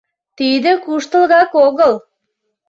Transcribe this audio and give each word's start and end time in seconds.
Тиде 0.37 0.71
куштылгак 0.85 1.51
огыл. 1.65 1.93